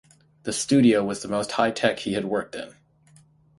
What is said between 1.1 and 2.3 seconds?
the most high tech he had